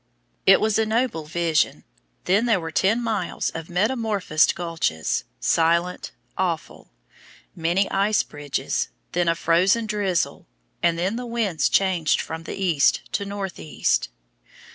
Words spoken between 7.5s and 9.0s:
many ice bridges,